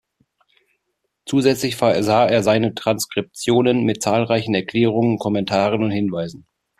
Zusätzlich 1.27 1.75
versah 1.75 2.25
er 2.25 2.41
seine 2.41 2.73
Transkriptionen 2.73 3.83
mit 3.83 4.01
zahlreichen 4.01 4.55
Erklärungen, 4.55 5.19
Kommentaren 5.19 5.83
und 5.83 5.91
Hinweisen. 5.91 6.47